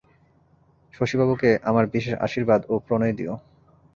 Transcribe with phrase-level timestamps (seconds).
[0.93, 3.33] শশীবাবুকে আমার বিশেষ আশীর্বাদ ও প্রণয় দিও।